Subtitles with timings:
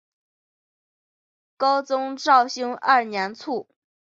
[1.57, 3.69] 高宗绍兴二年卒。